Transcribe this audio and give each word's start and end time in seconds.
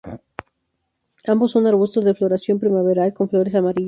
Ambos 1.27 1.51
son 1.51 1.67
arbustos 1.67 2.03
de 2.05 2.15
floración 2.15 2.57
primaveral, 2.59 3.13
con 3.13 3.29
flores 3.29 3.53
amarillas. 3.53 3.79